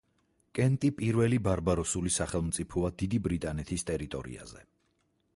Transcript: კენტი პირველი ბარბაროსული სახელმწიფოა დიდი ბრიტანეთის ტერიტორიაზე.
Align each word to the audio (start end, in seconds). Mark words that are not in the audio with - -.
კენტი 0.59 0.89
პირველი 0.99 1.37
ბარბაროსული 1.47 2.13
სახელმწიფოა 2.15 2.91
დიდი 3.01 3.19
ბრიტანეთის 3.27 3.85
ტერიტორიაზე. 3.91 4.63